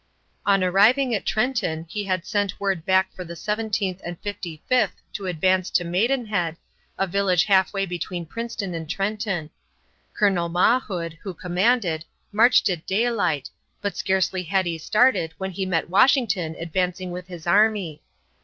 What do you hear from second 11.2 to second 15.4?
who commanded, marched at daylight, but scarcely had he started